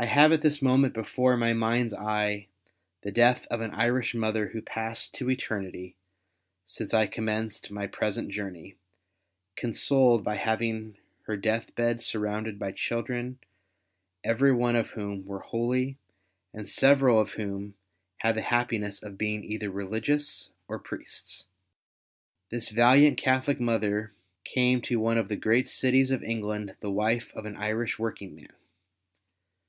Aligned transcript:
I 0.00 0.04
have 0.04 0.30
at 0.30 0.42
this 0.42 0.62
moment 0.62 0.94
before 0.94 1.36
my 1.36 1.52
mind's 1.54 1.92
eye 1.92 2.46
the 3.02 3.10
death 3.10 3.48
of 3.48 3.60
an 3.60 3.72
Irish 3.72 4.14
mother 4.14 4.46
who 4.50 4.62
passed 4.62 5.12
to 5.16 5.28
eternity, 5.28 5.96
since 6.66 6.94
I 6.94 7.06
com 7.08 7.26
menced 7.26 7.72
my 7.72 7.88
present 7.88 8.28
journey, 8.30 8.76
consoled 9.56 10.22
by 10.22 10.36
having 10.36 10.98
her 11.22 11.36
death 11.36 11.74
bed 11.74 12.00
surrounded 12.00 12.60
by 12.60 12.70
children 12.70 13.40
every 14.22 14.52
one 14.52 14.76
of 14.76 14.90
whom 14.90 15.24
were 15.26 15.40
holy, 15.40 15.98
and 16.54 16.68
several 16.68 17.18
of 17.20 17.32
whom 17.32 17.74
had 18.18 18.36
the 18.36 18.42
happiness 18.42 19.02
of 19.02 19.18
being 19.18 19.42
either 19.42 19.68
Eeligious 19.68 20.50
or 20.68 20.78
Priests. 20.78 21.46
This 22.52 22.68
valiant 22.70 23.18
Catholic 23.18 23.58
mother 23.58 24.12
came 24.44 24.80
to 24.82 25.00
one 25.00 25.18
of 25.18 25.26
the 25.26 25.34
great 25.34 25.66
cities 25.68 26.12
of 26.12 26.22
England 26.22 26.76
the 26.78 26.88
wife 26.92 27.34
of 27.34 27.46
an 27.46 27.56
Irish 27.56 27.98
working 27.98 28.36
man. 28.36 28.52